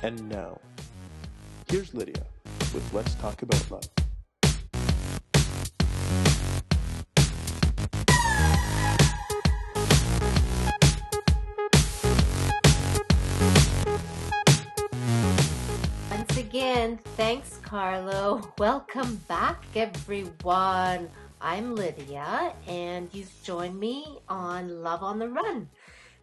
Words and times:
And 0.00 0.28
now, 0.28 0.60
here's 1.68 1.92
Lydia 1.92 2.22
with 2.72 2.88
Let's 2.94 3.16
Talk 3.16 3.42
About 3.42 3.68
Love. 3.68 3.88
Once 16.12 16.36
again, 16.36 17.00
thanks, 17.16 17.58
Carlo. 17.62 18.52
Welcome 18.56 19.16
back, 19.26 19.64
everyone. 19.74 21.10
I'm 21.40 21.74
Lydia, 21.74 22.52
and 22.68 23.08
you've 23.12 23.32
joined 23.42 23.80
me 23.80 24.20
on 24.28 24.80
Love 24.84 25.02
on 25.02 25.18
the 25.18 25.28
Run. 25.28 25.68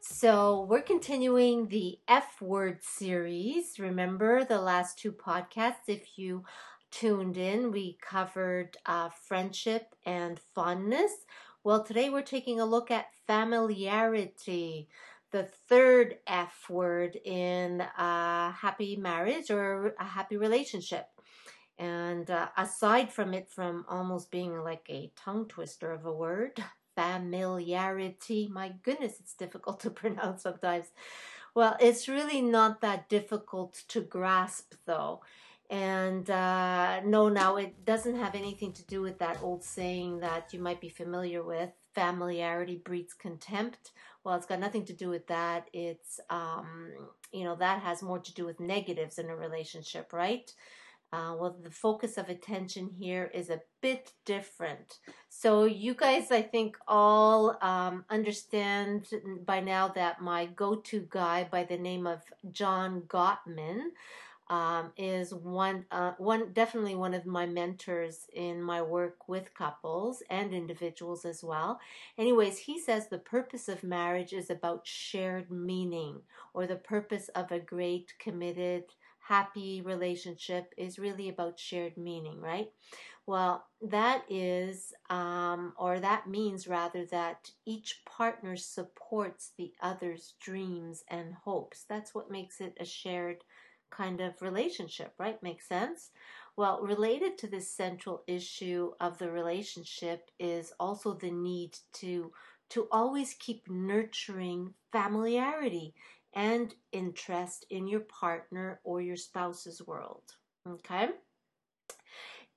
So, 0.07 0.67
we're 0.69 0.83
continuing 0.83 1.67
the 1.67 1.97
F 2.07 2.39
word 2.39 2.83
series. 2.83 3.79
Remember 3.79 4.43
the 4.43 4.61
last 4.61 4.99
two 4.99 5.11
podcasts? 5.11 5.87
If 5.87 6.19
you 6.19 6.43
tuned 6.91 7.37
in, 7.37 7.71
we 7.71 7.97
covered 8.07 8.77
uh, 8.85 9.09
friendship 9.09 9.95
and 10.05 10.39
fondness. 10.53 11.11
Well, 11.63 11.83
today 11.83 12.11
we're 12.11 12.21
taking 12.21 12.59
a 12.59 12.65
look 12.65 12.91
at 12.91 13.15
familiarity, 13.25 14.89
the 15.31 15.49
third 15.67 16.17
F 16.27 16.69
word 16.69 17.17
in 17.25 17.81
a 17.81 18.51
happy 18.51 18.95
marriage 18.97 19.49
or 19.49 19.95
a 19.99 20.05
happy 20.05 20.37
relationship. 20.37 21.07
And 21.79 22.29
uh, 22.29 22.49
aside 22.55 23.11
from 23.11 23.33
it, 23.33 23.49
from 23.49 23.85
almost 23.89 24.29
being 24.29 24.55
like 24.59 24.85
a 24.87 25.11
tongue 25.15 25.47
twister 25.47 25.91
of 25.91 26.05
a 26.05 26.13
word, 26.13 26.63
familiarity, 26.95 28.49
my 28.51 28.73
goodness, 28.83 29.19
it's 29.19 29.33
difficult 29.33 29.79
to 29.81 29.89
pronounce 29.89 30.43
sometimes. 30.43 30.87
Well, 31.53 31.77
it's 31.79 32.07
really 32.07 32.41
not 32.41 32.81
that 32.81 33.07
difficult 33.07 33.83
to 33.89 34.01
grasp, 34.01 34.73
though. 34.85 35.21
And 35.69 36.29
uh, 36.29 37.01
no, 37.05 37.29
now 37.29 37.55
it 37.55 37.85
doesn't 37.85 38.17
have 38.17 38.35
anything 38.35 38.71
to 38.73 38.83
do 38.85 39.01
with 39.01 39.17
that 39.19 39.41
old 39.41 39.63
saying 39.63 40.19
that 40.19 40.53
you 40.53 40.59
might 40.59 40.79
be 40.79 40.89
familiar 40.89 41.41
with 41.43 41.69
familiarity 41.95 42.75
breeds 42.75 43.13
contempt. 43.13 43.91
Well, 44.23 44.35
it's 44.35 44.45
got 44.45 44.59
nothing 44.59 44.85
to 44.85 44.93
do 44.93 45.09
with 45.09 45.27
that. 45.27 45.69
It's, 45.73 46.19
um, 46.29 46.91
you 47.31 47.45
know, 47.45 47.55
that 47.55 47.81
has 47.81 48.03
more 48.03 48.19
to 48.19 48.33
do 48.33 48.45
with 48.45 48.59
negatives 48.59 49.17
in 49.17 49.29
a 49.29 49.35
relationship, 49.35 50.13
right? 50.13 50.51
Uh, 51.15 51.33
well, 51.39 51.55
the 51.63 51.71
focus 51.71 52.17
of 52.17 52.27
attention 52.27 52.89
here 52.99 53.31
is 53.33 53.49
a 53.49 53.61
bit 53.81 54.11
different. 54.25 54.99
So, 55.29 55.63
you 55.63 55.93
guys, 55.93 56.29
I 56.29 56.41
think, 56.41 56.75
all 56.89 57.57
um, 57.61 58.03
understand 58.09 59.07
by 59.45 59.61
now 59.61 59.87
that 59.89 60.21
my 60.21 60.47
go 60.47 60.75
to 60.75 61.07
guy 61.09 61.47
by 61.49 61.63
the 61.63 61.77
name 61.77 62.05
of 62.05 62.19
John 62.51 63.03
Gottman 63.07 63.79
um, 64.49 64.91
is 64.97 65.33
one, 65.33 65.85
uh, 65.89 66.13
one, 66.17 66.51
definitely 66.51 66.95
one 66.95 67.13
of 67.13 67.25
my 67.25 67.45
mentors 67.45 68.27
in 68.33 68.61
my 68.61 68.81
work 68.81 69.29
with 69.29 69.53
couples 69.53 70.21
and 70.29 70.53
individuals 70.53 71.23
as 71.23 71.41
well. 71.41 71.79
Anyways, 72.17 72.57
he 72.57 72.77
says 72.77 73.07
the 73.07 73.19
purpose 73.19 73.69
of 73.69 73.83
marriage 73.83 74.33
is 74.33 74.49
about 74.49 74.85
shared 74.85 75.49
meaning, 75.49 76.19
or 76.53 76.67
the 76.67 76.75
purpose 76.75 77.29
of 77.29 77.53
a 77.53 77.59
great, 77.59 78.13
committed, 78.19 78.83
happy 79.27 79.81
relationship 79.81 80.73
is 80.77 80.99
really 80.99 81.29
about 81.29 81.59
shared 81.59 81.97
meaning, 81.97 82.39
right? 82.41 82.69
Well, 83.27 83.65
that 83.81 84.23
is, 84.29 84.93
um, 85.09 85.73
or 85.77 85.99
that 85.99 86.27
means 86.27 86.67
rather 86.67 87.05
that 87.07 87.51
each 87.65 88.03
partner 88.05 88.55
supports 88.55 89.51
the 89.57 89.73
other's 89.81 90.35
dreams 90.39 91.03
and 91.09 91.33
hopes. 91.33 91.85
That's 91.89 92.13
what 92.13 92.29
makes 92.31 92.61
it 92.61 92.77
a 92.79 92.85
shared 92.85 93.43
kind 93.89 94.21
of 94.21 94.41
relationship, 94.41 95.13
right? 95.17 95.41
Makes 95.41 95.67
sense? 95.67 96.11
Well, 96.55 96.81
related 96.81 97.37
to 97.39 97.47
this 97.47 97.69
central 97.71 98.23
issue 98.27 98.91
of 98.99 99.17
the 99.17 99.31
relationship 99.31 100.29
is 100.39 100.73
also 100.79 101.13
the 101.13 101.31
need 101.31 101.77
to 101.93 102.31
to 102.69 102.87
always 102.91 103.35
keep 103.35 103.69
nurturing 103.69 104.73
familiarity 104.91 105.93
and 106.35 106.73
interest 106.91 107.65
in 107.69 107.87
your 107.87 108.01
partner 108.01 108.81
or 108.83 109.01
your 109.01 109.15
spouse's 109.15 109.81
world. 109.87 110.23
Okay? 110.67 111.09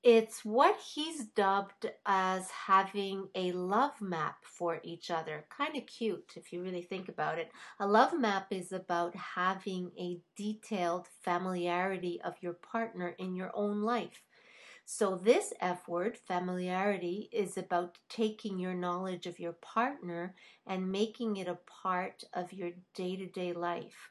It's 0.05 0.45
what 0.45 0.79
he's 0.95 1.27
dubbed 1.27 1.91
as 2.07 2.49
having 2.51 3.29
a 3.35 3.51
love 3.53 4.01
map 4.01 4.37
for 4.45 4.81
each 4.85 5.11
other. 5.11 5.45
Kind 5.51 5.77
of 5.77 5.87
cute 5.87 6.35
if 6.37 6.53
you 6.53 6.63
really 6.63 6.83
think 6.83 7.09
about 7.09 7.39
it. 7.39 7.51
A 7.81 7.87
love 7.87 8.19
map 8.19 8.47
is 8.53 8.71
about 8.73 9.15
having 9.17 9.91
a 9.99 10.21
detailed 10.37 11.09
familiarity 11.23 12.21
of 12.23 12.35
your 12.41 12.55
partner 12.55 13.17
in 13.19 13.35
your 13.35 13.51
own 13.55 13.83
life. 13.83 14.23
So, 14.91 15.17
this 15.17 15.53
F 15.61 15.87
word, 15.87 16.17
familiarity, 16.17 17.29
is 17.31 17.59
about 17.59 17.99
taking 18.09 18.59
your 18.59 18.73
knowledge 18.73 19.27
of 19.27 19.39
your 19.39 19.53
partner 19.53 20.35
and 20.67 20.91
making 20.91 21.37
it 21.37 21.47
a 21.47 21.59
part 21.83 22.25
of 22.33 22.53
your 22.55 22.71
day 22.95 23.15
to 23.15 23.27
day 23.27 23.53
life. 23.53 24.11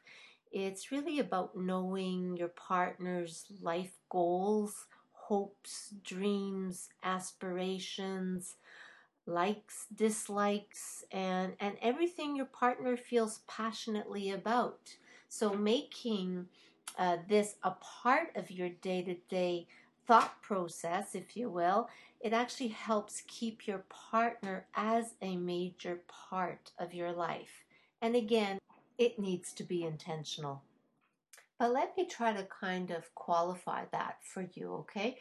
It's 0.52 0.92
really 0.92 1.18
about 1.18 1.56
knowing 1.56 2.36
your 2.36 2.48
partner's 2.48 3.44
life 3.60 3.98
goals, 4.08 4.86
hopes, 5.12 5.92
dreams, 6.04 6.88
aspirations, 7.02 8.54
likes, 9.26 9.86
dislikes, 9.94 11.04
and, 11.12 11.54
and 11.60 11.76
everything 11.82 12.34
your 12.36 12.46
partner 12.46 12.96
feels 12.96 13.40
passionately 13.46 14.30
about. 14.30 14.96
So, 15.28 15.52
making 15.54 16.46
uh, 16.98 17.18
this 17.28 17.56
a 17.62 17.72
part 17.72 18.34
of 18.34 18.50
your 18.50 18.70
day 18.70 19.02
to 19.02 19.14
day 19.28 19.66
thought 20.08 20.42
process, 20.42 21.14
if 21.14 21.36
you 21.36 21.50
will, 21.50 21.88
it 22.20 22.32
actually 22.32 22.68
helps 22.68 23.22
keep 23.28 23.66
your 23.66 23.84
partner 23.90 24.66
as 24.74 25.14
a 25.20 25.36
major 25.36 26.00
part 26.08 26.72
of 26.78 26.94
your 26.94 27.12
life. 27.12 27.64
And 28.00 28.16
again, 28.16 28.58
it 28.96 29.18
needs 29.18 29.52
to 29.52 29.62
be 29.62 29.84
intentional. 29.84 30.62
But 31.58 31.72
let 31.72 31.96
me 31.96 32.06
try 32.06 32.32
to 32.32 32.44
kind 32.44 32.90
of 32.90 33.14
qualify 33.14 33.84
that 33.92 34.16
for 34.22 34.48
you, 34.54 34.72
okay? 34.74 35.18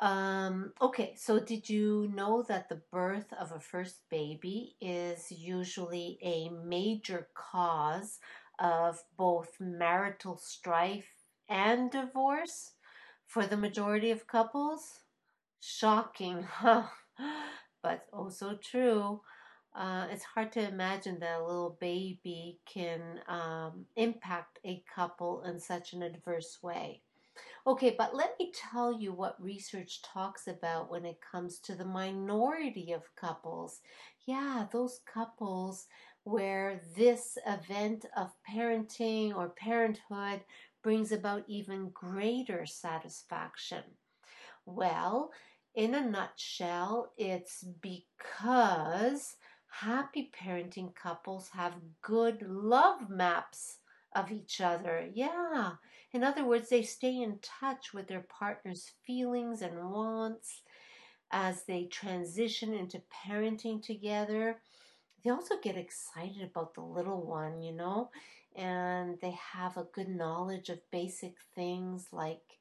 Um, 0.00 0.72
okay, 0.80 1.14
so 1.16 1.40
did 1.40 1.68
you 1.68 2.10
know 2.14 2.42
that 2.48 2.68
the 2.68 2.80
birth 2.92 3.32
of 3.38 3.52
a 3.52 3.60
first 3.60 4.08
baby 4.10 4.76
is 4.80 5.30
usually 5.32 6.18
a 6.22 6.48
major 6.64 7.28
cause 7.34 8.20
of 8.58 9.02
both 9.16 9.48
marital 9.58 10.36
strife 10.36 11.08
and 11.48 11.90
divorce? 11.90 12.72
For 13.30 13.46
the 13.46 13.56
majority 13.56 14.10
of 14.10 14.26
couples. 14.26 15.02
Shocking, 15.60 16.42
huh? 16.50 16.88
but 17.82 18.06
also 18.12 18.56
true. 18.56 19.20
Uh, 19.72 20.08
it's 20.10 20.24
hard 20.24 20.50
to 20.50 20.68
imagine 20.68 21.20
that 21.20 21.38
a 21.38 21.46
little 21.46 21.78
baby 21.80 22.58
can 22.66 23.20
um, 23.28 23.86
impact 23.94 24.58
a 24.66 24.82
couple 24.92 25.42
in 25.44 25.60
such 25.60 25.92
an 25.92 26.02
adverse 26.02 26.58
way. 26.60 27.02
Okay, 27.66 27.94
but 27.96 28.16
let 28.16 28.34
me 28.40 28.52
tell 28.52 28.92
you 28.92 29.12
what 29.12 29.40
research 29.40 30.02
talks 30.02 30.48
about 30.48 30.90
when 30.90 31.04
it 31.04 31.20
comes 31.20 31.60
to 31.60 31.76
the 31.76 31.84
minority 31.84 32.90
of 32.90 33.14
couples. 33.14 33.80
Yeah, 34.26 34.66
those 34.72 35.00
couples 35.12 35.86
where 36.24 36.80
this 36.96 37.38
event 37.46 38.06
of 38.16 38.32
parenting 38.50 39.34
or 39.36 39.50
parenthood 39.50 40.40
brings 40.82 41.12
about 41.12 41.44
even 41.48 41.90
greater 41.90 42.66
satisfaction? 42.66 43.82
Well, 44.64 45.32
in 45.74 45.94
a 45.94 46.00
nutshell, 46.04 47.12
it's 47.16 47.64
because 47.80 49.36
happy 49.70 50.30
parenting 50.34 50.94
couples 50.94 51.50
have 51.50 51.74
good 52.02 52.42
love 52.42 53.08
maps 53.08 53.78
of 54.14 54.32
each 54.32 54.60
other. 54.60 55.08
Yeah. 55.12 55.72
In 56.12 56.24
other 56.24 56.44
words, 56.44 56.68
they 56.68 56.82
stay 56.82 57.20
in 57.22 57.38
touch 57.40 57.94
with 57.94 58.08
their 58.08 58.26
partner's 58.28 58.90
feelings 59.06 59.62
and 59.62 59.90
wants 59.90 60.62
as 61.30 61.64
they 61.64 61.84
transition 61.84 62.74
into 62.74 63.02
parenting 63.26 63.82
together. 63.82 64.60
They 65.22 65.30
also 65.30 65.56
get 65.62 65.76
excited 65.76 66.42
about 66.42 66.74
the 66.74 66.82
little 66.82 67.24
one, 67.26 67.62
you 67.62 67.72
know 67.72 68.10
and 68.56 69.18
they 69.20 69.32
have 69.54 69.76
a 69.76 69.84
good 69.94 70.08
knowledge 70.08 70.68
of 70.68 70.90
basic 70.90 71.34
things 71.54 72.08
like 72.12 72.58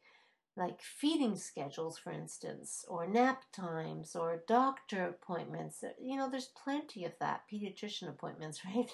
like 0.58 0.82
feeding 0.82 1.36
schedules 1.38 1.98
for 1.98 2.12
instance 2.12 2.86
or 2.90 3.08
nap 3.08 3.44
times 3.54 4.16
or 4.16 4.44
doctor 4.48 5.08
appointments. 5.08 5.84
You 6.02 6.18
know 6.18 6.30
there's 6.30 6.52
plenty 6.64 7.06
of 7.06 7.14
that 7.20 7.44
pediatrician 7.52 8.10
appointments 8.10 8.62
right? 8.76 8.92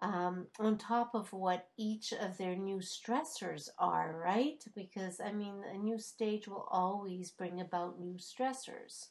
Um, 0.00 0.48
on 0.58 0.78
top 0.78 1.14
of 1.14 1.32
what 1.32 1.68
each 1.78 2.12
of 2.12 2.36
their 2.36 2.56
new 2.56 2.78
stressors 2.78 3.68
are 3.78 4.16
right? 4.18 4.62
Because 4.74 5.20
i 5.20 5.32
mean 5.32 5.62
a 5.72 5.78
new 5.78 5.98
stage 5.98 6.48
will 6.48 6.68
always 6.70 7.30
bring 7.30 7.60
about 7.60 8.00
new 8.00 8.16
stressors 8.18 9.08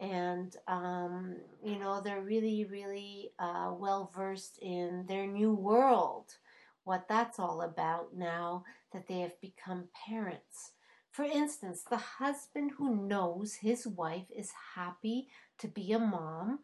and 0.00 0.56
um, 0.68 1.36
you 1.64 1.78
know 1.78 2.00
they're 2.00 2.22
really 2.22 2.64
really 2.70 3.30
uh, 3.38 3.72
well 3.76 4.10
versed 4.14 4.58
in 4.62 5.04
their 5.08 5.26
new 5.26 5.52
world 5.52 6.36
what 6.84 7.06
that's 7.08 7.38
all 7.38 7.60
about 7.62 8.16
now 8.16 8.64
that 8.92 9.06
they 9.06 9.20
have 9.20 9.38
become 9.40 9.88
parents. 10.06 10.72
For 11.10 11.24
instance, 11.24 11.82
the 11.82 11.98
husband 11.98 12.72
who 12.78 13.06
knows 13.06 13.54
his 13.56 13.86
wife 13.86 14.26
is 14.34 14.52
happy 14.74 15.28
to 15.58 15.68
be 15.68 15.92
a 15.92 15.98
mom, 15.98 16.60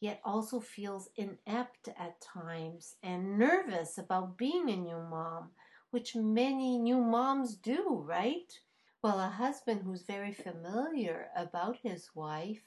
yet 0.00 0.20
also 0.24 0.60
feels 0.60 1.08
inept 1.16 1.88
at 1.98 2.20
times 2.22 2.96
and 3.02 3.38
nervous 3.38 3.98
about 3.98 4.38
being 4.38 4.70
a 4.70 4.76
new 4.76 4.98
mom, 4.98 5.50
which 5.90 6.16
many 6.16 6.78
new 6.78 7.00
moms 7.00 7.56
do, 7.56 8.02
right? 8.06 8.50
Well, 9.02 9.20
a 9.20 9.28
husband 9.28 9.82
who's 9.82 10.02
very 10.02 10.32
familiar 10.32 11.28
about 11.36 11.76
his 11.82 12.14
wife 12.14 12.62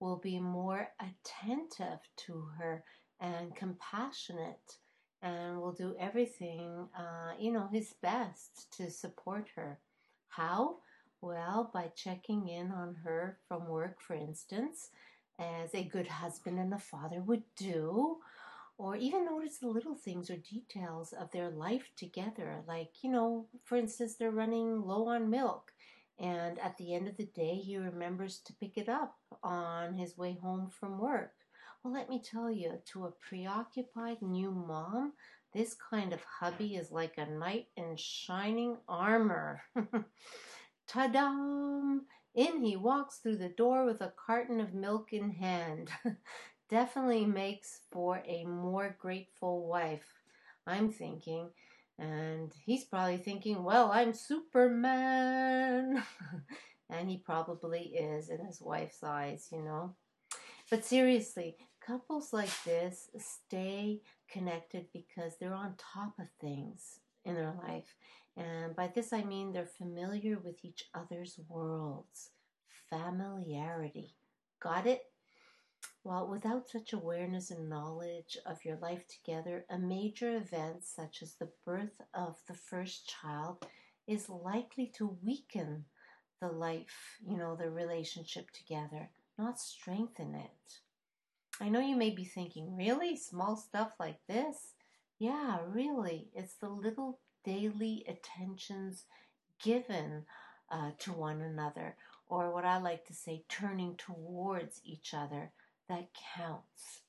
will 0.00 0.18
be 0.18 0.38
more 0.38 0.88
attentive 1.00 2.00
to 2.16 2.48
her 2.58 2.84
and 3.20 3.54
compassionate 3.56 4.78
and 5.22 5.58
will 5.58 5.72
do 5.72 5.96
everything, 5.98 6.88
uh, 6.98 7.32
you 7.38 7.50
know, 7.50 7.68
his 7.72 7.94
best 8.02 8.66
to 8.76 8.90
support 8.90 9.48
her. 9.56 9.78
How? 10.28 10.76
Well, 11.22 11.70
by 11.72 11.90
checking 11.96 12.48
in 12.48 12.70
on 12.70 12.94
her 13.04 13.38
from 13.48 13.66
work, 13.66 14.00
for 14.00 14.14
instance, 14.14 14.90
as 15.38 15.74
a 15.74 15.84
good 15.84 16.06
husband 16.06 16.58
and 16.58 16.72
a 16.74 16.78
father 16.78 17.22
would 17.22 17.42
do, 17.56 18.18
or 18.78 18.96
even 18.96 19.24
notice 19.24 19.58
the 19.58 19.68
little 19.68 19.94
things 19.94 20.30
or 20.30 20.36
details 20.36 21.14
of 21.14 21.30
their 21.30 21.50
life 21.50 21.90
together. 21.96 22.62
Like, 22.68 22.90
you 23.02 23.10
know, 23.10 23.46
for 23.64 23.76
instance, 23.76 24.16
they're 24.16 24.30
running 24.30 24.82
low 24.82 25.08
on 25.08 25.30
milk, 25.30 25.72
and 26.18 26.58
at 26.58 26.76
the 26.78 26.94
end 26.94 27.08
of 27.08 27.16
the 27.16 27.26
day, 27.26 27.56
he 27.56 27.76
remembers 27.76 28.38
to 28.40 28.54
pick 28.54 28.78
it 28.78 28.88
up 28.88 29.16
on 29.42 29.94
his 29.94 30.16
way 30.16 30.38
home 30.40 30.70
from 30.70 30.98
work. 30.98 31.32
Well, 31.82 31.92
let 31.92 32.08
me 32.08 32.20
tell 32.22 32.50
you, 32.50 32.80
to 32.92 33.04
a 33.04 33.10
preoccupied 33.10 34.22
new 34.22 34.50
mom, 34.50 35.12
this 35.52 35.74
kind 35.74 36.12
of 36.12 36.20
hubby 36.24 36.74
is 36.76 36.90
like 36.90 37.16
a 37.16 37.26
knight 37.26 37.68
in 37.76 37.96
shining 37.96 38.78
armor. 38.88 39.62
Ta 40.86 41.06
da! 41.08 41.98
In 42.34 42.62
he 42.62 42.76
walks 42.76 43.18
through 43.18 43.36
the 43.38 43.48
door 43.48 43.84
with 43.84 44.00
a 44.00 44.12
carton 44.26 44.60
of 44.60 44.74
milk 44.74 45.12
in 45.12 45.30
hand. 45.30 45.90
Definitely 46.68 47.24
makes 47.24 47.80
for 47.90 48.22
a 48.26 48.44
more 48.44 48.96
grateful 48.98 49.66
wife, 49.66 50.22
I'm 50.66 50.90
thinking. 50.90 51.50
And 51.98 52.52
he's 52.64 52.84
probably 52.84 53.16
thinking, 53.16 53.62
well, 53.64 53.90
I'm 53.92 54.12
Superman. 54.12 56.02
and 56.90 57.08
he 57.08 57.18
probably 57.18 57.80
is 57.80 58.28
in 58.28 58.44
his 58.44 58.60
wife's 58.60 59.02
eyes, 59.02 59.48
you 59.50 59.62
know. 59.62 59.94
But 60.70 60.84
seriously, 60.84 61.56
couples 61.80 62.32
like 62.32 62.50
this 62.64 63.08
stay 63.18 64.00
connected 64.28 64.86
because 64.92 65.36
they're 65.38 65.54
on 65.54 65.74
top 65.78 66.18
of 66.18 66.28
things 66.40 67.00
in 67.24 67.34
their 67.34 67.54
life. 67.66 67.94
And 68.36 68.76
by 68.76 68.88
this 68.88 69.12
I 69.12 69.22
mean 69.22 69.52
they're 69.52 69.66
familiar 69.66 70.38
with 70.38 70.64
each 70.64 70.84
other's 70.94 71.38
worlds. 71.48 72.30
Familiarity. 72.90 74.16
Got 74.60 74.86
it? 74.86 75.02
Well, 76.06 76.28
without 76.28 76.68
such 76.68 76.92
awareness 76.92 77.50
and 77.50 77.68
knowledge 77.68 78.38
of 78.46 78.64
your 78.64 78.76
life 78.76 79.08
together, 79.08 79.66
a 79.68 79.76
major 79.76 80.36
event 80.36 80.84
such 80.84 81.20
as 81.20 81.34
the 81.34 81.50
birth 81.64 82.00
of 82.14 82.36
the 82.46 82.54
first 82.54 83.08
child 83.08 83.66
is 84.06 84.28
likely 84.28 84.86
to 84.98 85.18
weaken 85.24 85.86
the 86.40 86.46
life, 86.46 87.18
you 87.26 87.36
know, 87.36 87.56
the 87.56 87.72
relationship 87.72 88.52
together, 88.52 89.10
not 89.36 89.58
strengthen 89.58 90.36
it. 90.36 90.78
I 91.60 91.70
know 91.70 91.80
you 91.80 91.96
may 91.96 92.10
be 92.10 92.24
thinking, 92.24 92.76
really? 92.76 93.16
Small 93.16 93.56
stuff 93.56 93.94
like 93.98 94.24
this? 94.28 94.74
Yeah, 95.18 95.58
really. 95.66 96.28
It's 96.36 96.54
the 96.54 96.68
little 96.68 97.18
daily 97.44 98.04
attentions 98.06 99.06
given 99.60 100.24
uh, 100.70 100.92
to 101.00 101.12
one 101.12 101.40
another, 101.40 101.96
or 102.28 102.54
what 102.54 102.64
I 102.64 102.78
like 102.78 103.06
to 103.06 103.12
say, 103.12 103.42
turning 103.48 103.96
towards 103.96 104.80
each 104.84 105.12
other, 105.12 105.50
that 105.88 106.08
counts. 106.36 107.02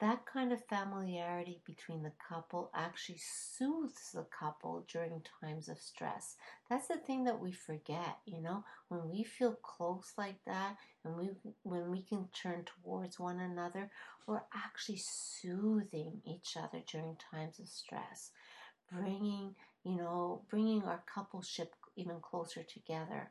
That 0.00 0.26
kind 0.26 0.52
of 0.52 0.64
familiarity 0.66 1.62
between 1.64 2.02
the 2.02 2.12
couple 2.28 2.70
actually 2.74 3.18
soothes 3.20 4.10
the 4.12 4.24
couple 4.24 4.84
during 4.88 5.22
times 5.40 5.68
of 5.68 5.78
stress. 5.78 6.36
That's 6.68 6.88
the 6.88 6.96
thing 6.96 7.24
that 7.24 7.38
we 7.38 7.52
forget, 7.52 8.18
you 8.26 8.40
know, 8.40 8.64
when 8.88 9.08
we 9.10 9.22
feel 9.24 9.54
close 9.54 10.12
like 10.18 10.44
that 10.46 10.76
and 11.04 11.16
we 11.16 11.30
when 11.62 11.90
we 11.90 12.02
can 12.02 12.28
turn 12.28 12.64
towards 12.64 13.20
one 13.20 13.38
another, 13.40 13.90
we're 14.26 14.42
actually 14.54 14.98
soothing 14.98 16.22
each 16.24 16.56
other 16.56 16.82
during 16.90 17.16
times 17.30 17.58
of 17.60 17.68
stress, 17.68 18.30
bringing, 18.92 19.54
you 19.84 19.96
know, 19.96 20.42
bringing 20.50 20.82
our 20.84 21.02
coupleship 21.14 21.68
even 21.96 22.20
closer 22.20 22.62
together. 22.62 23.30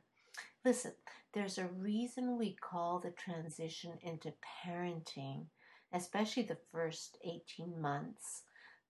Listen, 0.65 0.93
there's 1.33 1.57
a 1.57 1.67
reason 1.67 2.37
we 2.37 2.55
call 2.55 2.99
the 2.99 3.11
transition 3.11 3.97
into 4.01 4.33
parenting 4.65 5.45
especially 5.93 6.43
the 6.43 6.57
first 6.71 7.17
18 7.23 7.79
months, 7.81 8.43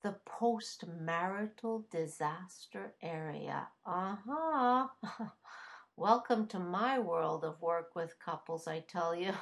the 0.03 0.15
post 0.25 0.85
marital 0.99 1.85
disaster 1.91 2.93
area. 3.01 3.67
Uh 3.85 4.15
huh. 4.27 4.87
Welcome 5.95 6.47
to 6.47 6.59
my 6.59 6.99
world 6.99 7.43
of 7.43 7.61
work 7.61 7.95
with 7.95 8.19
couples, 8.23 8.67
I 8.67 8.83
tell 8.87 9.15
you. 9.15 9.33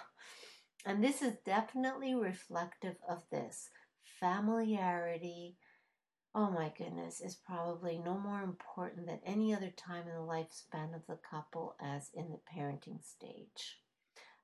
And 0.85 1.03
this 1.03 1.21
is 1.21 1.33
definitely 1.45 2.15
reflective 2.15 2.95
of 3.09 3.23
this. 3.31 3.69
Familiarity, 4.19 5.57
oh 6.37 6.51
my 6.51 6.71
goodness, 6.77 7.19
is 7.19 7.35
probably 7.35 7.97
no 7.97 8.17
more 8.17 8.43
important 8.43 9.07
than 9.07 9.19
any 9.25 9.53
other 9.53 9.71
time 9.75 10.03
in 10.07 10.13
the 10.13 10.21
lifespan 10.21 10.95
of 10.95 11.05
the 11.07 11.17
couple 11.29 11.75
as 11.81 12.09
in 12.13 12.29
the 12.29 12.39
parenting 12.55 13.03
stage 13.03 13.79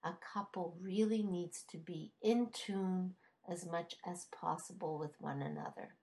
a 0.04 0.14
couple 0.34 0.76
really 0.82 1.24
needs 1.24 1.64
to 1.70 1.78
be 1.78 2.12
in 2.22 2.50
tune 2.52 3.16
as 3.50 3.66
much 3.66 3.96
as 4.06 4.26
possible 4.38 4.98
with 4.98 5.20
one 5.20 5.42
another. 5.42 5.96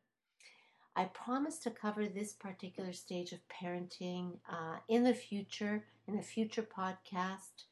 I 0.96 1.04
promise 1.04 1.58
to 1.60 1.70
cover 1.70 2.06
this 2.06 2.32
particular 2.32 2.93
stage 2.93 3.32
of 3.32 3.38
parenting 3.48 4.38
uh, 4.50 4.78
in 4.88 5.04
the 5.04 5.14
future, 5.14 5.84
in 6.06 6.19
a 6.19 6.22
future 6.22 6.66
podcast 6.76 7.64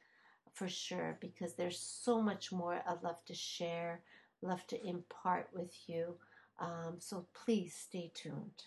for 0.55 0.69
sure, 0.69 1.19
because 1.21 1.55
there's 1.55 1.81
so 1.81 2.23
much 2.23 2.53
more 2.53 2.82
I'd 2.87 3.03
love 3.03 3.25
to 3.26 3.35
share, 3.35 4.03
love 4.43 4.67
to 4.69 4.87
impart 4.87 5.49
with 5.53 5.73
you. 5.87 6.17
Um, 6.59 6.97
so 6.99 7.27
please 7.45 7.75
stay 7.75 8.11
tuned. 8.15 8.65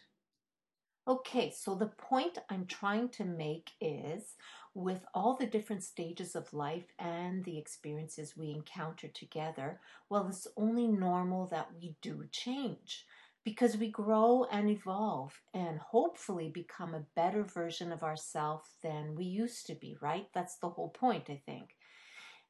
Okay, 1.07 1.51
so 1.51 1.73
the 1.75 1.87
point 1.87 2.37
I'm 2.49 2.67
trying 2.67 3.09
to 3.09 3.25
make 3.25 3.71
is 3.81 4.35
with 4.75 5.03
all 5.13 5.35
the 5.35 5.47
different 5.47 5.83
stages 5.83 6.35
of 6.35 6.53
life 6.53 6.85
and 6.99 7.43
the 7.43 7.57
experiences 7.57 8.37
we 8.37 8.51
encounter 8.51 9.07
together, 9.07 9.79
well, 10.09 10.27
it's 10.27 10.47
only 10.55 10.87
normal 10.87 11.47
that 11.47 11.69
we 11.73 11.95
do 12.01 12.25
change 12.31 13.05
because 13.43 13.75
we 13.77 13.89
grow 13.89 14.45
and 14.51 14.69
evolve 14.69 15.41
and 15.53 15.79
hopefully 15.79 16.49
become 16.53 16.93
a 16.93 17.05
better 17.15 17.43
version 17.43 17.91
of 17.91 18.03
ourselves 18.03 18.69
than 18.83 19.15
we 19.15 19.25
used 19.25 19.65
to 19.65 19.75
be, 19.75 19.97
right? 20.01 20.27
That's 20.33 20.57
the 20.57 20.69
whole 20.69 20.89
point, 20.89 21.29
I 21.29 21.41
think. 21.45 21.75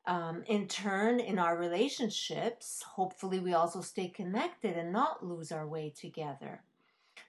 Um, 0.07 0.43
in 0.47 0.67
turn, 0.67 1.19
in 1.19 1.37
our 1.37 1.57
relationships, 1.57 2.83
hopefully 2.95 3.39
we 3.39 3.53
also 3.53 3.81
stay 3.81 4.07
connected 4.07 4.75
and 4.75 4.91
not 4.91 5.23
lose 5.25 5.51
our 5.51 5.67
way 5.67 5.93
together. 5.95 6.63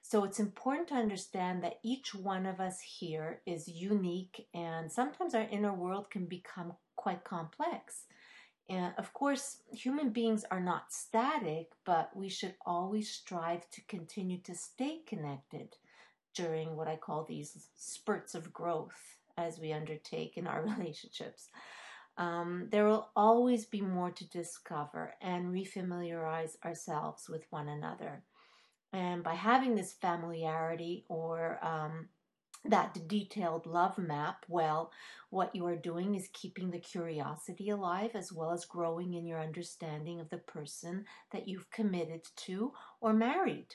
So 0.01 0.25
it's 0.25 0.41
important 0.41 0.89
to 0.89 0.95
understand 0.95 1.63
that 1.63 1.81
each 1.83 2.15
one 2.15 2.47
of 2.47 2.61
us 2.61 2.81
here 2.81 3.41
is 3.47 3.69
unique, 3.69 4.47
and 4.55 4.91
sometimes 4.91 5.35
our 5.35 5.47
inner 5.51 5.73
world 5.73 6.11
can 6.11 6.27
become 6.27 6.75
quite 6.97 7.25
complex. 7.25 8.05
And 8.69 8.95
of 8.97 9.13
course, 9.13 9.59
human 9.73 10.11
beings 10.11 10.45
are 10.51 10.61
not 10.61 10.93
static, 10.93 11.73
but 11.85 12.15
we 12.15 12.29
should 12.29 12.55
always 12.65 13.11
strive 13.11 13.69
to 13.71 13.83
continue 13.83 14.39
to 14.43 14.55
stay 14.55 15.01
connected 15.07 15.77
during 16.35 16.77
what 16.77 16.89
I 16.89 16.97
call 16.97 17.25
these 17.25 17.69
spurts 17.77 18.35
of 18.35 18.53
growth 18.53 19.19
as 19.37 19.59
we 19.59 19.73
undertake 19.73 20.37
in 20.37 20.47
our 20.47 20.63
relationships. 20.79 21.49
Um, 22.19 22.69
there 22.71 22.87
will 22.87 23.09
always 23.17 23.65
be 23.65 23.81
more 23.81 24.11
to 24.11 24.29
discover 24.29 25.15
and 25.21 25.53
refamiliarize 25.53 26.57
ourselves 26.65 27.29
with 27.29 27.47
one 27.51 27.69
another. 27.69 28.23
And 28.93 29.23
by 29.23 29.35
having 29.35 29.75
this 29.75 29.95
familiarity 29.95 31.05
or 31.09 31.59
um, 31.65 32.09
that 32.65 33.09
detailed 33.09 33.67
love 33.67 33.97
map, 33.97 34.45
well, 34.49 34.93
what 35.31 35.55
you 35.55 35.67
are 35.67 35.77
doing 35.77 36.15
is 36.15 36.29
keeping 36.35 36.71
the 36.71 36.79
curiosity 36.79 37.71
alive 37.71 38.11
as 38.15 38.33
well 38.33 38.53
as 38.53 38.67
growing 38.67 39.15
in 39.15 39.27
your 39.27 39.41
understanding 39.41 40.21
of 40.21 40.29
the 40.29 40.39
person 40.39 41.07
that 41.33 41.49
you've 41.49 41.71
committed 41.71 42.23
to 42.37 42.73
or 43.01 43.15
married. 43.15 43.75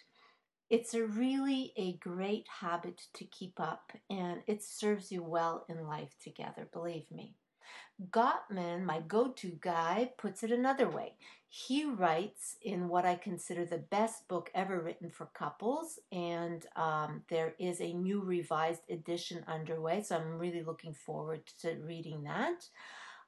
It's 0.70 0.94
a 0.94 1.04
really 1.04 1.74
a 1.78 1.98
great 1.98 2.46
habit 2.60 3.02
to 3.14 3.26
keep 3.26 3.60
up 3.60 3.94
and 4.10 4.42
it 4.48 4.62
serves 4.62 5.12
you 5.12 5.24
well 5.24 5.66
in 5.70 5.88
life 5.88 6.16
together, 6.22 6.68
believe 6.72 7.10
me. 7.10 7.36
Gottman, 8.12 8.84
my 8.84 9.00
go 9.02 9.30
to 9.30 9.58
guy, 9.60 10.12
puts 10.18 10.44
it 10.44 10.52
another 10.52 10.90
way. 10.90 11.14
He 11.50 11.86
writes 11.86 12.58
in 12.62 12.90
what 12.90 13.06
I 13.06 13.16
consider 13.16 13.66
the 13.66 13.78
best 13.78 14.28
book 14.28 14.52
ever 14.54 14.80
written 14.80 15.10
for 15.10 15.28
couples, 15.34 15.98
and 16.12 16.66
um, 16.76 17.24
there 17.30 17.56
is 17.58 17.80
a 17.82 17.94
new 17.94 18.22
revised 18.22 18.84
edition 18.90 19.44
underway, 19.48 20.04
so 20.04 20.18
I'm 20.18 20.38
really 20.38 20.64
looking 20.64 20.94
forward 20.94 21.42
to 21.62 21.76
reading 21.86 22.24
that. 22.24 22.68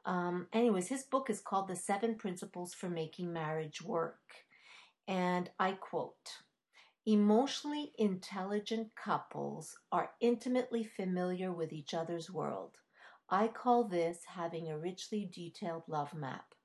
Um, 0.05 0.47
anyways, 0.53 0.87
his 0.87 1.03
book 1.03 1.29
is 1.29 1.41
called 1.41 1.67
The 1.67 1.75
Seven 1.75 2.15
Principles 2.15 2.73
for 2.73 2.89
Making 2.89 3.33
Marriage 3.33 3.81
Work. 3.81 4.19
And 5.07 5.49
I 5.59 5.71
quote 5.71 6.43
Emotionally 7.05 7.93
intelligent 7.97 8.95
couples 8.95 9.77
are 9.91 10.11
intimately 10.19 10.83
familiar 10.83 11.51
with 11.51 11.73
each 11.73 11.93
other's 11.93 12.29
world. 12.29 12.77
I 13.31 13.47
call 13.47 13.83
this 13.83 14.25
having 14.25 14.71
a 14.71 14.77
richly 14.79 15.29
detailed 15.31 15.83
love 15.87 16.15
map. 16.15 16.55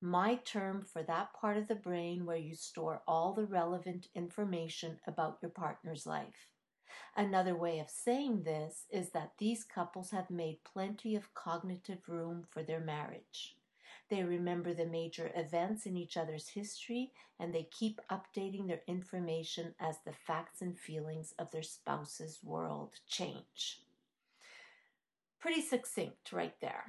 My 0.00 0.36
term 0.36 0.82
for 0.82 1.02
that 1.02 1.34
part 1.34 1.58
of 1.58 1.68
the 1.68 1.74
brain 1.74 2.24
where 2.24 2.38
you 2.38 2.54
store 2.54 3.02
all 3.06 3.34
the 3.34 3.44
relevant 3.44 4.08
information 4.14 5.00
about 5.06 5.36
your 5.42 5.50
partner's 5.50 6.06
life. 6.06 6.48
Another 7.14 7.54
way 7.54 7.78
of 7.78 7.90
saying 7.90 8.44
this 8.44 8.86
is 8.90 9.10
that 9.10 9.32
these 9.36 9.64
couples 9.64 10.12
have 10.12 10.30
made 10.30 10.64
plenty 10.64 11.14
of 11.14 11.34
cognitive 11.34 12.08
room 12.08 12.46
for 12.48 12.62
their 12.62 12.80
marriage. 12.80 13.58
They 14.08 14.22
remember 14.22 14.72
the 14.72 14.86
major 14.86 15.30
events 15.34 15.84
in 15.84 15.94
each 15.94 16.16
other's 16.16 16.48
history 16.48 17.12
and 17.38 17.54
they 17.54 17.64
keep 17.64 18.00
updating 18.10 18.66
their 18.66 18.82
information 18.86 19.74
as 19.78 19.98
the 20.06 20.14
facts 20.14 20.62
and 20.62 20.78
feelings 20.78 21.34
of 21.38 21.50
their 21.50 21.62
spouse's 21.62 22.42
world 22.42 22.94
change. 23.06 23.82
Pretty 25.44 25.60
succinct 25.60 26.32
right 26.32 26.54
there. 26.62 26.84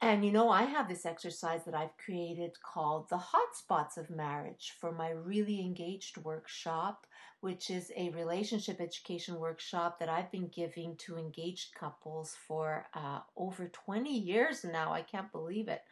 And 0.00 0.24
you 0.24 0.32
know, 0.32 0.48
I 0.48 0.62
have 0.62 0.88
this 0.88 1.04
exercise 1.04 1.66
that 1.66 1.74
I've 1.74 1.94
created 2.02 2.56
called 2.62 3.10
the 3.10 3.20
Hotspots 3.20 3.98
of 3.98 4.08
Marriage 4.08 4.72
for 4.80 4.90
my 4.90 5.10
Really 5.10 5.60
Engaged 5.60 6.16
workshop, 6.16 7.06
which 7.42 7.68
is 7.68 7.92
a 7.94 8.08
relationship 8.08 8.80
education 8.80 9.38
workshop 9.38 9.98
that 9.98 10.08
I've 10.08 10.32
been 10.32 10.48
giving 10.48 10.96
to 11.00 11.18
engaged 11.18 11.74
couples 11.74 12.34
for 12.48 12.86
uh, 12.94 13.18
over 13.36 13.68
20 13.68 14.18
years 14.18 14.64
now. 14.64 14.90
I 14.90 15.02
can't 15.02 15.30
believe 15.30 15.68
it. 15.68 15.82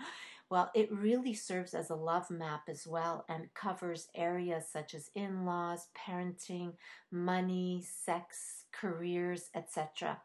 Well, 0.48 0.70
it 0.74 0.90
really 0.90 1.34
serves 1.34 1.74
as 1.74 1.90
a 1.90 1.94
love 1.94 2.30
map 2.30 2.62
as 2.70 2.86
well 2.86 3.26
and 3.28 3.52
covers 3.52 4.08
areas 4.14 4.64
such 4.66 4.94
as 4.94 5.10
in 5.14 5.44
laws, 5.44 5.88
parenting, 5.94 6.72
money, 7.10 7.84
sex, 7.86 8.64
careers, 8.72 9.50
etc. 9.54 10.18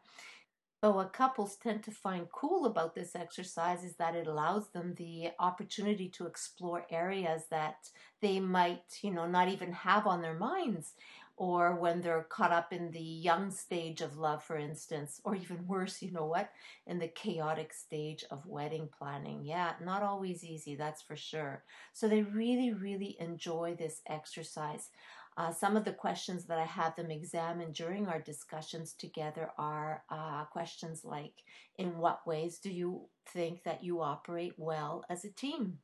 But 0.84 0.96
what 0.96 1.14
couples 1.14 1.56
tend 1.56 1.82
to 1.84 1.90
find 1.90 2.30
cool 2.30 2.66
about 2.66 2.94
this 2.94 3.16
exercise 3.16 3.82
is 3.84 3.96
that 3.96 4.14
it 4.14 4.26
allows 4.26 4.68
them 4.68 4.92
the 4.96 5.30
opportunity 5.38 6.10
to 6.10 6.26
explore 6.26 6.84
areas 6.90 7.44
that 7.50 7.88
they 8.20 8.38
might, 8.38 8.98
you 9.00 9.10
know, 9.10 9.26
not 9.26 9.48
even 9.48 9.72
have 9.72 10.06
on 10.06 10.20
their 10.20 10.34
minds 10.38 10.92
or 11.38 11.74
when 11.74 12.02
they're 12.02 12.24
caught 12.24 12.52
up 12.52 12.70
in 12.70 12.90
the 12.90 13.00
young 13.00 13.50
stage 13.50 14.02
of 14.02 14.18
love, 14.18 14.44
for 14.44 14.58
instance, 14.58 15.22
or 15.24 15.34
even 15.34 15.66
worse, 15.66 16.02
you 16.02 16.12
know 16.12 16.26
what, 16.26 16.50
in 16.86 16.98
the 16.98 17.08
chaotic 17.08 17.72
stage 17.72 18.22
of 18.30 18.46
wedding 18.46 18.90
planning. 18.98 19.42
Yeah, 19.42 19.72
not 19.82 20.02
always 20.02 20.44
easy, 20.44 20.76
that's 20.76 21.00
for 21.00 21.16
sure. 21.16 21.64
So 21.94 22.08
they 22.08 22.22
really, 22.22 22.74
really 22.74 23.16
enjoy 23.18 23.74
this 23.74 24.02
exercise. 24.06 24.90
Uh, 25.36 25.52
some 25.52 25.76
of 25.76 25.84
the 25.84 25.92
questions 25.92 26.44
that 26.44 26.58
I 26.58 26.64
have 26.64 26.94
them 26.94 27.10
examine 27.10 27.72
during 27.72 28.06
our 28.06 28.20
discussions 28.20 28.92
together 28.92 29.50
are 29.58 30.04
uh, 30.08 30.44
questions 30.44 31.04
like 31.04 31.34
In 31.76 31.98
what 31.98 32.26
ways 32.26 32.58
do 32.58 32.70
you 32.70 33.08
think 33.26 33.64
that 33.64 33.82
you 33.82 34.00
operate 34.00 34.54
well 34.56 35.04
as 35.10 35.24
a 35.24 35.32
team? 35.32 35.78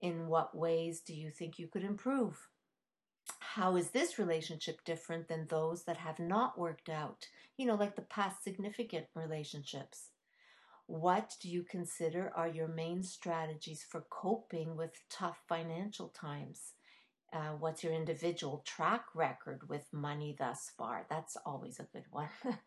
In 0.00 0.26
what 0.26 0.56
ways 0.56 1.02
do 1.02 1.14
you 1.14 1.30
think 1.30 1.58
you 1.58 1.68
could 1.68 1.84
improve? 1.84 2.48
How 3.38 3.76
is 3.76 3.90
this 3.90 4.18
relationship 4.18 4.84
different 4.84 5.28
than 5.28 5.46
those 5.46 5.84
that 5.84 5.98
have 5.98 6.18
not 6.18 6.58
worked 6.58 6.88
out? 6.88 7.28
You 7.56 7.66
know, 7.66 7.76
like 7.76 7.94
the 7.94 8.02
past 8.02 8.42
significant 8.42 9.06
relationships. 9.14 10.08
What 10.86 11.36
do 11.40 11.48
you 11.48 11.62
consider 11.62 12.32
are 12.34 12.48
your 12.48 12.66
main 12.66 13.04
strategies 13.04 13.84
for 13.88 14.04
coping 14.10 14.76
with 14.76 15.00
tough 15.08 15.38
financial 15.48 16.08
times? 16.08 16.72
Uh, 17.32 17.52
what's 17.60 17.84
your 17.84 17.92
individual 17.92 18.62
track 18.66 19.04
record 19.14 19.68
with 19.68 19.92
money 19.92 20.34
thus 20.38 20.70
far? 20.76 21.06
That's 21.08 21.36
always 21.46 21.78
a 21.78 21.84
good 21.92 22.04
one. 22.10 22.28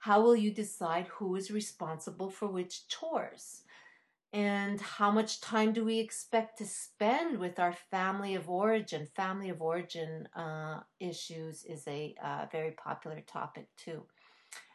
how 0.00 0.22
will 0.22 0.36
you 0.36 0.52
decide 0.52 1.06
who 1.08 1.36
is 1.36 1.50
responsible 1.50 2.30
for 2.30 2.48
which 2.48 2.88
chores? 2.88 3.62
And 4.32 4.80
how 4.80 5.10
much 5.10 5.40
time 5.40 5.72
do 5.72 5.84
we 5.84 5.98
expect 6.00 6.58
to 6.58 6.66
spend 6.66 7.38
with 7.38 7.58
our 7.58 7.72
family 7.72 8.34
of 8.34 8.50
origin? 8.50 9.06
Family 9.16 9.50
of 9.50 9.62
origin 9.62 10.28
uh, 10.36 10.80
issues 11.00 11.64
is 11.64 11.86
a 11.88 12.14
uh, 12.22 12.46
very 12.52 12.72
popular 12.72 13.20
topic 13.22 13.68
too. 13.76 14.04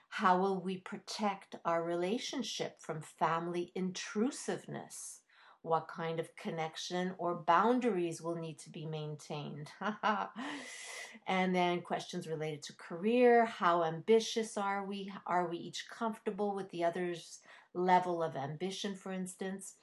How 0.10 0.39
will 0.39 0.62
we 0.62 0.77
protect 0.77 1.55
our 1.65 1.84
relationship 1.84 2.82
from 2.82 3.01
family 3.01 3.72
intrusiveness? 3.75 5.22
What 5.65 5.88
kind 5.88 6.19
of 6.19 6.36
connection 6.36 7.13
or 7.17 7.36
boundaries 7.36 8.22
will 8.22 8.36
need 8.36 8.60
to 8.60 8.69
be 8.69 8.86
maintained. 8.86 9.69
and 11.27 11.55
then 11.55 11.81
questions 11.81 12.27
related 12.27 12.62
to 12.63 12.75
career, 12.75 13.45
how 13.45 13.84
ambitious 13.84 14.57
are 14.57 14.86
we? 14.86 15.12
Are 15.25 15.48
we 15.48 15.57
each 15.57 15.88
comfortable 15.89 16.55
with 16.55 16.69
the 16.69 16.84
other's 16.84 17.39
level 17.74 18.22
of 18.22 18.36
ambition, 18.36 18.95
for 18.95 19.12
instance? 19.12 19.74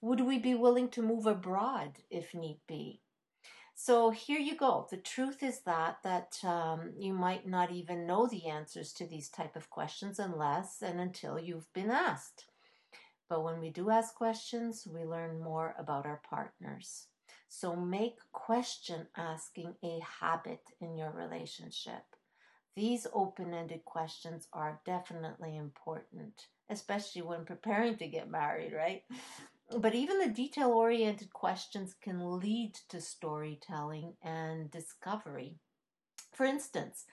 Would 0.00 0.20
we 0.20 0.38
be 0.38 0.54
willing 0.54 0.88
to 0.90 1.02
move 1.02 1.26
abroad 1.26 1.98
if 2.10 2.34
need 2.34 2.60
be? 2.68 3.00
So 3.74 4.10
here 4.10 4.38
you 4.38 4.56
go. 4.56 4.86
The 4.88 4.98
truth 4.98 5.42
is 5.42 5.62
that 5.62 5.98
that 6.04 6.38
um, 6.44 6.92
you 6.96 7.12
might 7.12 7.46
not 7.46 7.72
even 7.72 8.06
know 8.06 8.26
the 8.28 8.46
answers 8.46 8.92
to 8.94 9.06
these 9.06 9.28
type 9.28 9.56
of 9.56 9.68
questions 9.68 10.20
unless 10.20 10.80
and 10.80 11.00
until 11.00 11.40
you've 11.40 11.72
been 11.72 11.90
asked. 11.90 12.44
But 13.28 13.42
when 13.42 13.60
we 13.60 13.70
do 13.70 13.90
ask 13.90 14.14
questions, 14.14 14.86
we 14.86 15.04
learn 15.04 15.42
more 15.42 15.74
about 15.78 16.06
our 16.06 16.20
partners. 16.28 17.06
So 17.48 17.76
make 17.76 18.18
question 18.32 19.06
asking 19.16 19.74
a 19.82 20.00
habit 20.20 20.60
in 20.80 20.96
your 20.96 21.10
relationship. 21.10 22.02
These 22.76 23.06
open 23.12 23.54
ended 23.54 23.84
questions 23.84 24.48
are 24.52 24.80
definitely 24.84 25.56
important, 25.56 26.48
especially 26.68 27.22
when 27.22 27.44
preparing 27.44 27.96
to 27.98 28.08
get 28.08 28.28
married, 28.28 28.72
right? 28.72 29.04
But 29.78 29.94
even 29.94 30.18
the 30.18 30.28
detail 30.28 30.70
oriented 30.70 31.32
questions 31.32 31.94
can 31.94 32.38
lead 32.38 32.74
to 32.88 33.00
storytelling 33.00 34.14
and 34.22 34.70
discovery. 34.70 35.56
For 36.32 36.44
instance, 36.44 37.06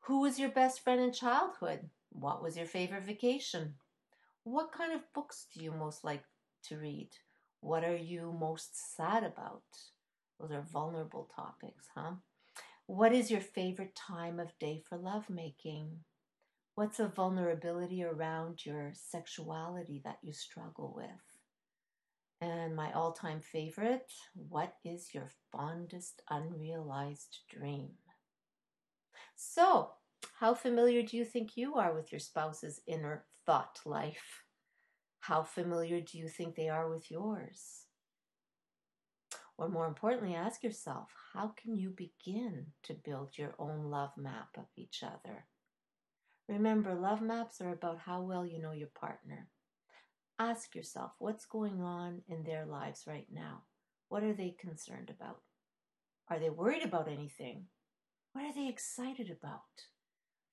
who 0.00 0.20
was 0.20 0.38
your 0.38 0.50
best 0.50 0.80
friend 0.80 1.00
in 1.00 1.12
childhood? 1.12 1.88
What 2.10 2.42
was 2.42 2.56
your 2.56 2.66
favorite 2.66 3.04
vacation? 3.04 3.74
What 4.46 4.70
kind 4.70 4.92
of 4.92 5.12
books 5.12 5.48
do 5.52 5.60
you 5.60 5.72
most 5.72 6.04
like 6.04 6.22
to 6.66 6.78
read? 6.78 7.10
What 7.62 7.82
are 7.82 7.96
you 7.96 8.32
most 8.38 8.94
sad 8.94 9.24
about? 9.24 9.64
Those 10.38 10.52
are 10.52 10.62
vulnerable 10.62 11.28
topics, 11.34 11.88
huh? 11.96 12.12
What 12.86 13.12
is 13.12 13.28
your 13.28 13.40
favorite 13.40 13.96
time 13.96 14.38
of 14.38 14.56
day 14.60 14.84
for 14.88 14.98
lovemaking? 14.98 16.04
What's 16.76 17.00
a 17.00 17.08
vulnerability 17.08 18.04
around 18.04 18.64
your 18.64 18.92
sexuality 18.94 20.00
that 20.04 20.18
you 20.22 20.32
struggle 20.32 20.94
with? 20.96 21.40
And 22.40 22.76
my 22.76 22.92
all 22.92 23.14
time 23.14 23.40
favorite, 23.40 24.12
what 24.34 24.76
is 24.84 25.12
your 25.12 25.32
fondest 25.50 26.22
unrealized 26.30 27.38
dream? 27.50 27.94
So, 29.34 29.90
how 30.38 30.52
familiar 30.52 31.02
do 31.02 31.16
you 31.16 31.24
think 31.24 31.56
you 31.56 31.76
are 31.76 31.94
with 31.94 32.12
your 32.12 32.18
spouse's 32.18 32.80
inner 32.86 33.24
thought 33.46 33.80
life? 33.86 34.44
How 35.20 35.42
familiar 35.42 36.00
do 36.00 36.18
you 36.18 36.28
think 36.28 36.54
they 36.54 36.68
are 36.68 36.90
with 36.90 37.10
yours? 37.10 37.86
Or 39.58 39.68
more 39.68 39.86
importantly, 39.86 40.34
ask 40.34 40.62
yourself 40.62 41.08
how 41.32 41.54
can 41.56 41.74
you 41.74 41.88
begin 41.88 42.66
to 42.82 42.92
build 42.92 43.38
your 43.38 43.54
own 43.58 43.90
love 43.90 44.12
map 44.18 44.48
of 44.58 44.66
each 44.76 45.02
other? 45.02 45.46
Remember, 46.48 46.94
love 46.94 47.22
maps 47.22 47.60
are 47.60 47.72
about 47.72 47.98
how 47.98 48.22
well 48.22 48.44
you 48.44 48.60
know 48.60 48.72
your 48.72 48.88
partner. 48.88 49.48
Ask 50.38 50.74
yourself 50.74 51.12
what's 51.18 51.46
going 51.46 51.80
on 51.80 52.20
in 52.28 52.44
their 52.44 52.66
lives 52.66 53.04
right 53.06 53.26
now. 53.32 53.62
What 54.10 54.22
are 54.22 54.34
they 54.34 54.54
concerned 54.60 55.10
about? 55.10 55.40
Are 56.28 56.38
they 56.38 56.50
worried 56.50 56.84
about 56.84 57.08
anything? 57.08 57.68
What 58.32 58.44
are 58.44 58.52
they 58.52 58.68
excited 58.68 59.30
about? 59.30 59.62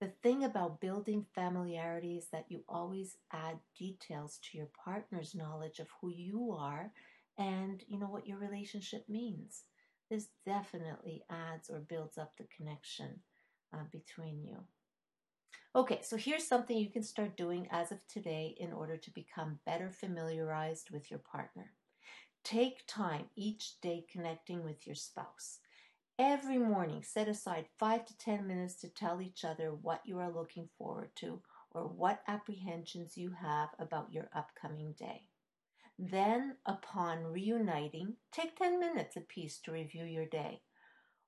The 0.03 0.09
thing 0.21 0.43
about 0.43 0.81
building 0.81 1.25
familiarity 1.33 2.17
is 2.17 2.27
that 2.33 2.51
you 2.51 2.65
always 2.67 3.15
add 3.31 3.57
details 3.79 4.37
to 4.39 4.57
your 4.57 4.67
partner's 4.83 5.33
knowledge 5.33 5.79
of 5.79 5.87
who 6.01 6.09
you 6.09 6.51
are 6.51 6.91
and 7.37 7.81
you 7.87 7.97
know 7.97 8.09
what 8.09 8.27
your 8.27 8.37
relationship 8.37 9.07
means. 9.07 9.63
This 10.09 10.27
definitely 10.45 11.23
adds 11.29 11.69
or 11.69 11.79
builds 11.79 12.17
up 12.17 12.35
the 12.35 12.43
connection 12.53 13.21
uh, 13.73 13.85
between 13.93 14.43
you. 14.43 14.57
Okay, 15.73 16.01
so 16.01 16.17
here's 16.17 16.45
something 16.45 16.77
you 16.77 16.91
can 16.91 17.01
start 17.01 17.37
doing 17.37 17.69
as 17.71 17.93
of 17.93 18.05
today 18.09 18.57
in 18.59 18.73
order 18.73 18.97
to 18.97 19.11
become 19.11 19.61
better 19.65 19.89
familiarized 19.89 20.89
with 20.91 21.09
your 21.09 21.21
partner. 21.21 21.71
Take 22.43 22.85
time 22.87 23.27
each 23.37 23.79
day 23.79 24.05
connecting 24.11 24.65
with 24.65 24.85
your 24.85 24.97
spouse. 24.97 25.59
Every 26.19 26.59
morning, 26.59 27.01
set 27.01 27.27
aside 27.27 27.65
five 27.79 28.05
to 28.05 28.17
10 28.19 28.45
minutes 28.45 28.75
to 28.81 28.87
tell 28.87 29.19
each 29.19 29.43
other 29.43 29.73
what 29.73 30.01
you 30.05 30.19
are 30.19 30.31
looking 30.31 30.69
forward 30.77 31.09
to 31.15 31.41
or 31.71 31.87
what 31.87 32.21
apprehensions 32.27 33.17
you 33.17 33.31
have 33.31 33.69
about 33.79 34.13
your 34.13 34.29
upcoming 34.35 34.93
day. 34.93 35.23
Then, 35.97 36.57
upon 36.67 37.23
reuniting, 37.23 38.17
take 38.31 38.55
10 38.57 38.79
minutes 38.79 39.15
apiece 39.15 39.57
to 39.61 39.71
review 39.71 40.05
your 40.05 40.27
day. 40.27 40.61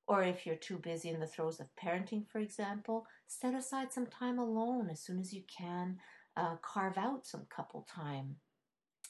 Or 0.08 0.22
if 0.22 0.46
you're 0.46 0.56
too 0.56 0.78
busy 0.78 1.10
in 1.10 1.20
the 1.20 1.26
throes 1.26 1.60
of 1.60 1.76
parenting, 1.76 2.30
for 2.30 2.38
example, 2.38 3.08
set 3.26 3.56
aside 3.56 3.92
some 3.92 4.06
time 4.06 4.38
alone 4.38 4.90
as 4.92 5.02
soon 5.02 5.20
as 5.20 5.34
you 5.34 5.42
can. 5.48 5.98
Uh, 6.38 6.58
carve 6.62 6.98
out 6.98 7.26
some 7.26 7.48
couple 7.50 7.88
time. 7.90 8.36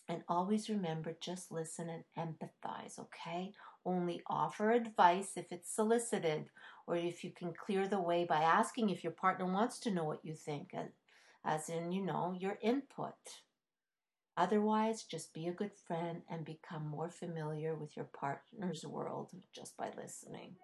And 0.08 0.24
always 0.30 0.70
remember 0.70 1.18
just 1.20 1.52
listen 1.52 1.90
and 1.90 2.04
empathize, 2.18 2.98
okay? 3.00 3.52
Only 3.86 4.24
offer 4.28 4.72
advice 4.72 5.34
if 5.36 5.52
it's 5.52 5.70
solicited 5.70 6.50
or 6.88 6.96
if 6.98 7.24
you 7.24 7.32
can 7.32 7.54
clear 7.54 7.88
the 7.88 8.02
way 8.02 8.26
by 8.26 8.42
asking 8.42 8.90
if 8.90 9.04
your 9.04 9.14
partner 9.14 9.46
wants 9.46 9.80
to 9.80 9.92
know 9.92 10.04
what 10.04 10.26
you 10.26 10.34
think, 10.34 10.74
as 11.44 11.70
in, 11.70 11.92
you 11.92 12.04
know, 12.04 12.36
your 12.40 12.58
input. 12.62 13.14
Otherwise, 14.38 15.04
just 15.04 15.34
be 15.34 15.48
a 15.48 15.54
good 15.54 15.72
friend 15.88 16.24
and 16.30 16.44
become 16.44 16.88
more 16.88 17.10
familiar 17.10 17.76
with 17.76 17.96
your 17.96 18.06
partner's 18.06 18.86
world 18.86 19.32
just 19.54 19.78
by 19.78 19.92
listening. 19.96 20.56